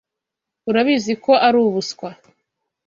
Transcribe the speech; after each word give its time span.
Urabizi 0.69 1.13
ko 1.23 1.31
ari 1.47 1.57
ubuswa. 1.65 2.09